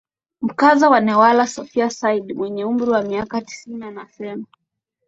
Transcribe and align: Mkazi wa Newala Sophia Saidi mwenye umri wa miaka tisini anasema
Mkazi 0.41 0.85
wa 0.85 0.99
Newala 0.99 1.47
Sophia 1.47 1.89
Saidi 1.89 2.33
mwenye 2.33 2.65
umri 2.65 2.89
wa 2.89 3.01
miaka 3.01 3.41
tisini 3.41 3.85
anasema 3.85 4.45